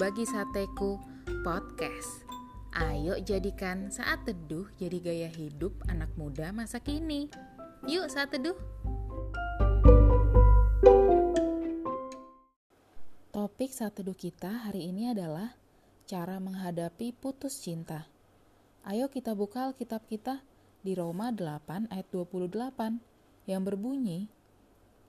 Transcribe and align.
Berbagi 0.00 0.24
Sateku 0.24 0.96
Podcast. 1.44 2.24
Ayo 2.72 3.20
jadikan 3.20 3.92
saat 3.92 4.24
teduh 4.24 4.64
jadi 4.80 4.96
gaya 4.96 5.28
hidup 5.28 5.76
anak 5.92 6.08
muda 6.16 6.56
masa 6.56 6.80
kini. 6.80 7.28
Yuk 7.84 8.08
saat 8.08 8.32
teduh. 8.32 8.56
Topik 13.28 13.76
saat 13.76 13.92
teduh 13.92 14.16
kita 14.16 14.72
hari 14.72 14.88
ini 14.88 15.12
adalah 15.12 15.52
Cara 16.08 16.40
menghadapi 16.40 17.12
putus 17.12 17.60
cinta. 17.60 18.08
Ayo 18.88 19.12
kita 19.12 19.36
buka 19.36 19.68
Alkitab 19.68 20.08
kita 20.08 20.40
di 20.80 20.96
Roma 20.96 21.28
8 21.28 21.92
ayat 21.92 22.08
28 22.08 22.48
yang 23.44 23.60
berbunyi 23.68 24.32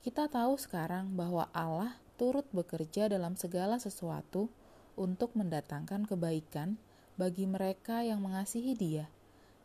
Kita 0.04 0.28
tahu 0.28 0.60
sekarang 0.60 1.16
bahwa 1.16 1.48
Allah 1.56 1.96
turut 2.20 2.44
bekerja 2.52 3.08
dalam 3.08 3.40
segala 3.40 3.80
sesuatu 3.80 4.52
untuk 4.96 5.36
mendatangkan 5.38 6.08
kebaikan 6.08 6.80
bagi 7.16 7.44
mereka 7.44 8.00
yang 8.00 8.24
mengasihi 8.24 8.72
Dia, 8.74 9.06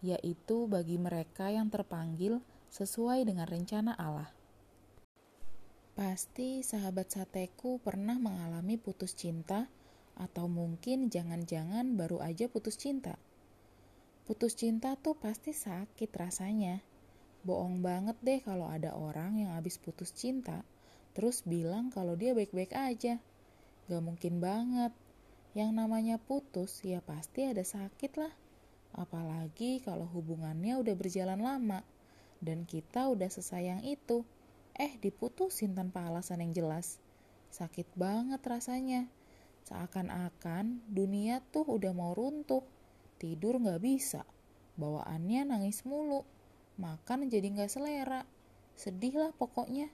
yaitu 0.04 0.68
bagi 0.68 1.00
mereka 1.00 1.50
yang 1.50 1.72
terpanggil 1.72 2.44
sesuai 2.70 3.24
dengan 3.26 3.48
rencana 3.48 3.96
Allah. 3.96 4.30
Pasti 5.98 6.62
sahabat 6.62 7.10
sateku 7.10 7.82
pernah 7.82 8.20
mengalami 8.22 8.78
putus 8.78 9.18
cinta, 9.18 9.66
atau 10.18 10.50
mungkin 10.50 11.14
jangan-jangan 11.14 11.98
baru 11.98 12.22
aja 12.22 12.50
putus 12.50 12.78
cinta. 12.78 13.18
Putus 14.26 14.58
cinta 14.58 14.98
tuh 15.00 15.16
pasti 15.16 15.54
sakit 15.56 16.10
rasanya. 16.14 16.82
Bohong 17.46 17.80
banget 17.80 18.18
deh 18.20 18.42
kalau 18.44 18.68
ada 18.68 18.92
orang 18.98 19.40
yang 19.40 19.56
habis 19.56 19.80
putus 19.80 20.12
cinta 20.12 20.66
terus 21.18 21.42
bilang 21.42 21.90
kalau 21.90 22.14
dia 22.14 22.38
baik-baik 22.38 22.78
aja. 22.78 23.18
Gak 23.90 24.04
mungkin 24.06 24.38
banget. 24.38 24.94
Yang 25.56 25.72
namanya 25.72 26.18
putus 26.20 26.84
ya 26.84 27.00
pasti 27.00 27.48
ada 27.48 27.64
sakit 27.64 28.20
lah. 28.20 28.34
Apalagi 28.98 29.80
kalau 29.86 30.10
hubungannya 30.10 30.80
udah 30.82 30.96
berjalan 30.98 31.40
lama 31.40 31.86
dan 32.42 32.66
kita 32.66 33.08
udah 33.08 33.30
sesayang 33.30 33.86
itu. 33.86 34.26
Eh 34.78 34.98
diputusin 35.00 35.74
tanpa 35.74 36.06
alasan 36.10 36.44
yang 36.44 36.54
jelas. 36.54 37.02
Sakit 37.54 37.88
banget 37.96 38.42
rasanya. 38.44 39.10
Seakan-akan 39.66 40.86
dunia 40.88 41.42
tuh 41.50 41.66
udah 41.66 41.92
mau 41.92 42.14
runtuh. 42.14 42.62
Tidur 43.18 43.58
gak 43.58 43.82
bisa. 43.82 44.22
Bawaannya 44.78 45.50
nangis 45.50 45.82
mulu. 45.84 46.22
Makan 46.78 47.34
jadi 47.34 47.50
gak 47.58 47.74
selera. 47.74 48.22
Sedih 48.78 49.18
lah 49.18 49.34
pokoknya. 49.34 49.90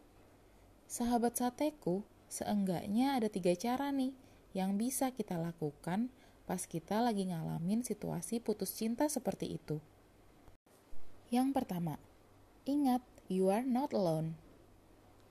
Sahabat 0.92 1.40
sateku, 1.40 2.04
seenggaknya 2.28 3.16
ada 3.16 3.32
tiga 3.32 3.56
cara 3.56 3.90
nih 3.95 4.12
yang 4.54 4.78
bisa 4.78 5.09
kita 5.09 5.36
lakukan 5.38 6.14
pas 6.46 6.64
kita 6.70 7.02
lagi 7.02 7.30
ngalamin 7.30 7.82
situasi 7.82 8.38
putus 8.40 8.78
cinta 8.78 9.10
seperti 9.10 9.58
itu. 9.58 9.82
Yang 11.34 11.50
pertama, 11.58 11.98
ingat 12.70 13.02
you 13.26 13.50
are 13.50 13.66
not 13.66 13.90
alone. 13.92 14.38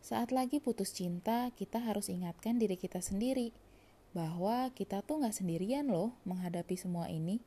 Saat 0.02 0.34
lagi 0.34 0.58
putus 0.58 0.90
cinta, 0.90 1.54
kita 1.54 1.78
harus 1.78 2.10
ingatkan 2.10 2.58
diri 2.58 2.74
kita 2.74 2.98
sendiri 2.98 3.54
bahwa 4.10 4.66
kita 4.74 4.98
tuh 5.06 5.22
nggak 5.22 5.36
sendirian 5.36 5.86
loh 5.86 6.18
menghadapi 6.26 6.74
semua 6.74 7.06
ini. 7.06 7.38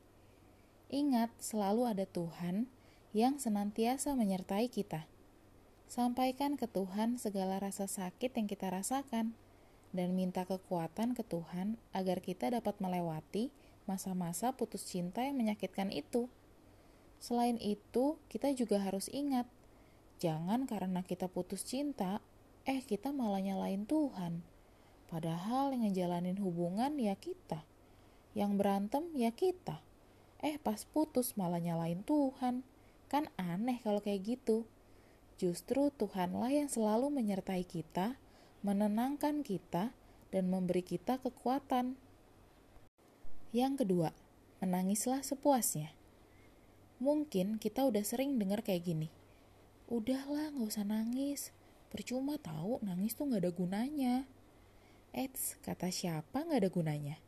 Ingat, 0.87 1.35
selalu 1.41 1.91
ada 1.91 2.07
Tuhan 2.07 2.71
yang 3.11 3.35
senantiasa 3.41 4.15
menyertai 4.15 4.71
kita. 4.71 5.03
Sampaikan 5.91 6.55
ke 6.55 6.65
Tuhan 6.65 7.19
segala 7.19 7.59
rasa 7.59 7.91
sakit 7.91 8.33
yang 8.39 8.47
kita 8.47 8.71
rasakan 8.71 9.37
dan 9.95 10.13
minta 10.13 10.43
kekuatan 10.43 11.15
ke 11.15 11.23
Tuhan 11.23 11.79
agar 11.95 12.19
kita 12.19 12.51
dapat 12.51 12.77
melewati 12.83 13.49
masa-masa 13.87 14.51
putus 14.51 14.83
cinta 14.85 15.23
yang 15.23 15.39
menyakitkan 15.39 15.89
itu. 15.89 16.27
Selain 17.17 17.55
itu, 17.57 18.19
kita 18.27 18.51
juga 18.53 18.83
harus 18.83 19.07
ingat, 19.09 19.47
jangan 20.19 20.67
karena 20.67 21.01
kita 21.01 21.31
putus 21.31 21.63
cinta, 21.63 22.19
eh 22.67 22.83
kita 22.83 23.15
malah 23.15 23.39
nyalain 23.39 23.87
Tuhan. 23.87 24.43
Padahal 25.05 25.71
yang 25.73 25.85
ngejalanin 25.85 26.41
hubungan 26.41 26.97
ya 26.97 27.15
kita. 27.15 27.61
Yang 28.33 28.51
berantem 28.57 29.03
ya 29.15 29.31
kita. 29.31 29.79
Eh 30.41 30.57
pas 30.59 30.83
putus 30.89 31.37
malah 31.39 31.61
nyalain 31.61 32.01
Tuhan. 32.03 32.65
Kan 33.07 33.29
aneh 33.37 33.79
kalau 33.85 34.01
kayak 34.01 34.25
gitu. 34.25 34.65
Justru 35.37 35.93
Tuhanlah 35.93 36.51
yang 36.51 36.71
selalu 36.71 37.11
menyertai 37.11 37.63
kita, 37.67 38.17
menenangkan 38.65 39.45
kita, 39.45 39.93
dan 40.33 40.49
memberi 40.49 40.81
kita 40.81 41.21
kekuatan. 41.21 42.01
Yang 43.53 43.85
kedua, 43.85 44.09
menangislah 44.57 45.21
sepuasnya. 45.21 45.93
Mungkin 46.97 47.61
kita 47.61 47.85
udah 47.85 48.01
sering 48.01 48.41
dengar 48.41 48.65
kayak 48.65 48.89
gini. 48.89 49.13
Udahlah, 49.85 50.49
gak 50.49 50.65
usah 50.65 50.81
nangis. 50.81 51.53
Percuma 51.93 52.41
tahu 52.41 52.81
nangis 52.81 53.13
tuh 53.13 53.29
gak 53.29 53.45
ada 53.45 53.51
gunanya. 53.53 54.25
Eits, 55.13 55.61
kata 55.61 55.93
siapa 55.93 56.41
gak 56.49 56.65
ada 56.65 56.69
gunanya? 56.73 57.21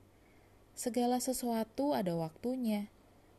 Segala 0.73 1.21
sesuatu 1.21 1.93
ada 1.93 2.17
waktunya. 2.17 2.89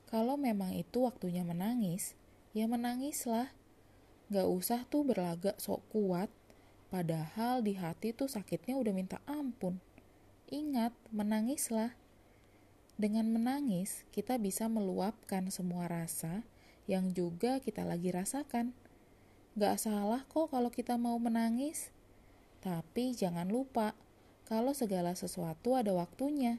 Kalau 0.06 0.38
memang 0.38 0.70
itu 0.70 1.02
waktunya 1.02 1.42
menangis, 1.42 2.14
ya 2.54 2.70
menangislah. 2.70 3.50
Gak 4.30 4.46
usah 4.46 4.86
tuh 4.86 5.02
berlagak 5.02 5.58
sok 5.58 5.82
kuat, 5.90 6.30
padahal 6.88 7.60
di 7.64 7.76
hati 7.76 8.16
tuh 8.16 8.28
sakitnya 8.28 8.76
udah 8.76 8.92
minta 8.92 9.18
ampun. 9.28 9.80
Ingat, 10.48 10.96
menangislah. 11.12 11.92
Dengan 12.98 13.30
menangis, 13.30 14.02
kita 14.10 14.40
bisa 14.40 14.66
meluapkan 14.66 15.52
semua 15.54 15.86
rasa 15.86 16.42
yang 16.88 17.12
juga 17.12 17.60
kita 17.60 17.84
lagi 17.84 18.10
rasakan. 18.10 18.72
Gak 19.54 19.76
salah 19.78 20.24
kok 20.26 20.50
kalau 20.50 20.72
kita 20.72 20.96
mau 20.96 21.20
menangis. 21.20 21.92
Tapi 22.64 23.14
jangan 23.14 23.46
lupa, 23.46 23.94
kalau 24.48 24.72
segala 24.72 25.12
sesuatu 25.12 25.76
ada 25.76 25.92
waktunya. 25.92 26.58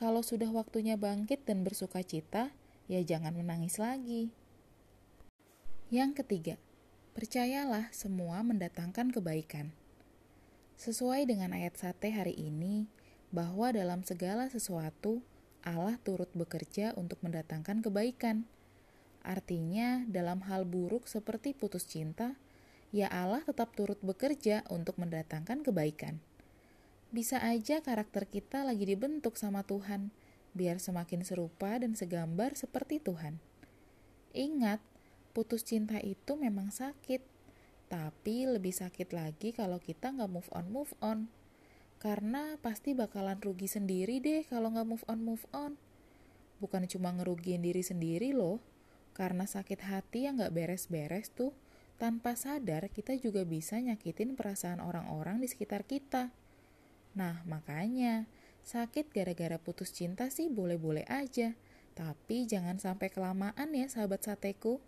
Kalau 0.00 0.24
sudah 0.24 0.48
waktunya 0.48 0.96
bangkit 0.96 1.44
dan 1.44 1.60
bersuka 1.60 2.00
cita, 2.00 2.48
ya 2.88 3.04
jangan 3.04 3.36
menangis 3.36 3.76
lagi. 3.76 4.32
Yang 5.92 6.24
ketiga, 6.24 6.54
Percayalah, 7.20 7.92
semua 7.92 8.40
mendatangkan 8.40 9.12
kebaikan. 9.12 9.76
Sesuai 10.80 11.28
dengan 11.28 11.52
ayat 11.52 11.76
sate 11.76 12.08
hari 12.08 12.32
ini, 12.32 12.88
bahwa 13.28 13.76
dalam 13.76 14.00
segala 14.00 14.48
sesuatu 14.48 15.20
Allah 15.60 16.00
turut 16.00 16.32
bekerja 16.32 16.96
untuk 16.96 17.20
mendatangkan 17.20 17.84
kebaikan. 17.84 18.48
Artinya, 19.20 20.08
dalam 20.08 20.40
hal 20.48 20.64
buruk 20.64 21.04
seperti 21.04 21.52
putus 21.52 21.84
cinta, 21.84 22.40
ya 22.88 23.12
Allah 23.12 23.44
tetap 23.44 23.76
turut 23.76 24.00
bekerja 24.00 24.64
untuk 24.72 24.96
mendatangkan 24.96 25.60
kebaikan. 25.60 26.24
Bisa 27.12 27.36
aja 27.44 27.84
karakter 27.84 28.32
kita 28.32 28.64
lagi 28.64 28.88
dibentuk 28.88 29.36
sama 29.36 29.60
Tuhan, 29.60 30.08
biar 30.56 30.80
semakin 30.80 31.20
serupa 31.20 31.76
dan 31.84 31.92
segambar 31.92 32.56
seperti 32.56 32.96
Tuhan. 32.96 33.44
Ingat, 34.32 34.80
putus 35.30 35.62
cinta 35.62 35.98
itu 36.02 36.34
memang 36.34 36.74
sakit, 36.74 37.22
tapi 37.90 38.46
lebih 38.46 38.70
sakit 38.70 39.10
lagi 39.10 39.50
kalau 39.50 39.82
kita 39.82 40.14
nggak 40.14 40.30
move 40.30 40.50
on 40.54 40.66
move 40.70 40.92
on. 41.02 41.30
Karena 42.00 42.56
pasti 42.64 42.96
bakalan 42.96 43.36
rugi 43.42 43.68
sendiri 43.68 44.24
deh 44.24 44.46
kalau 44.48 44.72
nggak 44.72 44.88
move 44.88 45.06
on 45.10 45.20
move 45.20 45.44
on. 45.52 45.76
Bukan 46.60 46.88
cuma 46.88 47.12
ngerugiin 47.12 47.60
diri 47.64 47.84
sendiri 47.84 48.32
loh, 48.32 48.60
karena 49.12 49.44
sakit 49.44 49.80
hati 49.84 50.28
yang 50.28 50.40
nggak 50.40 50.52
beres-beres 50.52 51.32
tuh, 51.32 51.52
tanpa 52.00 52.32
sadar 52.32 52.88
kita 52.88 53.12
juga 53.20 53.44
bisa 53.44 53.76
nyakitin 53.76 54.32
perasaan 54.32 54.80
orang-orang 54.80 55.44
di 55.44 55.48
sekitar 55.52 55.84
kita. 55.84 56.32
Nah, 57.12 57.44
makanya 57.44 58.24
sakit 58.64 59.12
gara-gara 59.12 59.60
putus 59.60 59.92
cinta 59.92 60.32
sih 60.32 60.48
boleh-boleh 60.48 61.04
aja, 61.10 61.52
tapi 61.92 62.48
jangan 62.48 62.80
sampai 62.80 63.12
kelamaan 63.12 63.76
ya 63.76 63.88
sahabat 63.92 64.24
sateku. 64.24 64.80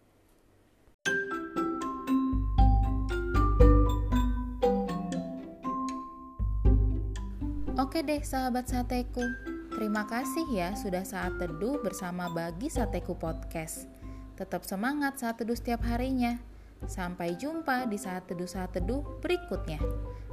Oke 7.81 8.05
deh 8.05 8.21
sahabat 8.21 8.69
sateku, 8.69 9.25
terima 9.73 10.05
kasih 10.05 10.45
ya 10.53 10.77
sudah 10.77 11.09
saat 11.09 11.41
teduh 11.41 11.81
bersama 11.81 12.29
Bagi 12.29 12.69
Sateku 12.69 13.17
Podcast. 13.17 13.89
Tetap 14.37 14.69
semangat 14.69 15.17
saat 15.17 15.41
teduh 15.41 15.57
setiap 15.57 15.81
harinya. 15.89 16.37
Sampai 16.85 17.33
jumpa 17.41 17.89
di 17.89 17.97
saat 17.97 18.29
teduh 18.29 18.45
saat 18.45 18.77
teduh 18.77 19.01
berikutnya. 19.25 19.81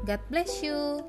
God 0.03 0.19
bless 0.27 0.59
you. 0.59 0.99